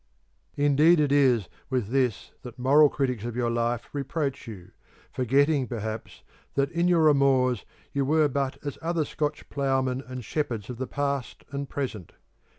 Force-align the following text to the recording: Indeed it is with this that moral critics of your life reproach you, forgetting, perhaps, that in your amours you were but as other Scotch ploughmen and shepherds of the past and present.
Indeed 0.57 0.99
it 0.99 1.11
is 1.11 1.47
with 1.69 1.89
this 1.89 2.31
that 2.41 2.57
moral 2.57 2.89
critics 2.89 3.23
of 3.23 3.35
your 3.35 3.51
life 3.51 3.87
reproach 3.93 4.47
you, 4.47 4.71
forgetting, 5.11 5.67
perhaps, 5.67 6.23
that 6.55 6.71
in 6.71 6.87
your 6.87 7.07
amours 7.07 7.65
you 7.93 8.03
were 8.03 8.27
but 8.27 8.57
as 8.65 8.79
other 8.81 9.05
Scotch 9.05 9.47
ploughmen 9.51 10.01
and 10.07 10.25
shepherds 10.25 10.71
of 10.71 10.79
the 10.79 10.87
past 10.87 11.43
and 11.51 11.69
present. 11.69 12.13